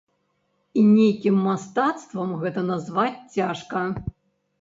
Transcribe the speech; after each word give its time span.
І 0.83 0.85
нейкім 0.93 1.35
мастацтвам 1.47 2.31
гэта 2.45 2.63
назваць 2.71 3.21
цяжка. 3.37 3.83